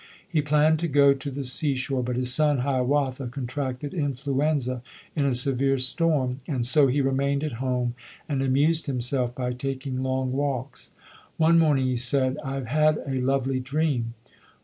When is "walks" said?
10.31-10.91